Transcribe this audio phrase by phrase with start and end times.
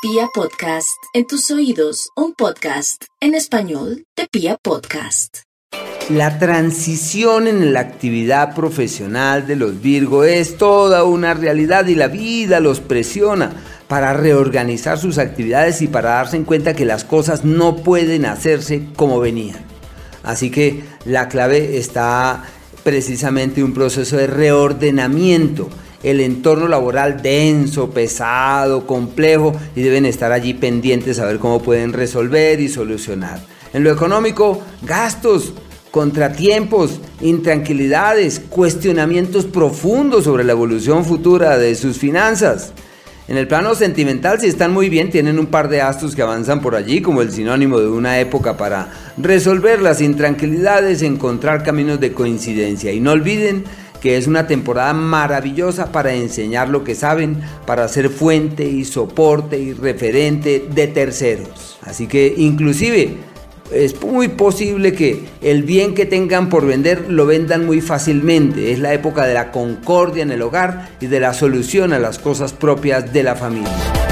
[0.00, 5.38] Pia Podcast, en tus oídos, un podcast en español de Pia Podcast.
[6.08, 12.06] La transición en la actividad profesional de los Virgo es toda una realidad y la
[12.06, 13.50] vida los presiona
[13.88, 18.86] para reorganizar sus actividades y para darse en cuenta que las cosas no pueden hacerse
[18.94, 19.58] como venían.
[20.22, 22.44] Así que la clave está
[22.84, 25.68] precisamente en un proceso de reordenamiento
[26.08, 31.92] el entorno laboral denso, pesado, complejo y deben estar allí pendientes a ver cómo pueden
[31.92, 33.40] resolver y solucionar.
[33.72, 35.52] En lo económico, gastos,
[35.90, 42.72] contratiempos, intranquilidades, cuestionamientos profundos sobre la evolución futura de sus finanzas.
[43.28, 46.62] En el plano sentimental, si están muy bien, tienen un par de astros que avanzan
[46.62, 52.14] por allí como el sinónimo de una época para resolver las intranquilidades, encontrar caminos de
[52.14, 52.90] coincidencia.
[52.90, 53.64] Y no olviden
[54.00, 59.58] que es una temporada maravillosa para enseñar lo que saben, para ser fuente y soporte
[59.58, 61.78] y referente de terceros.
[61.82, 63.16] Así que inclusive
[63.72, 68.72] es muy posible que el bien que tengan por vender lo vendan muy fácilmente.
[68.72, 72.18] Es la época de la concordia en el hogar y de la solución a las
[72.18, 74.07] cosas propias de la familia.